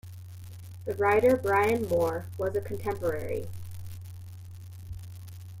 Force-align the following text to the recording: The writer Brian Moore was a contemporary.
The 0.85 0.95
writer 0.95 1.37
Brian 1.37 1.87
Moore 1.87 2.25
was 2.35 2.55
a 2.55 2.61
contemporary. 2.61 3.45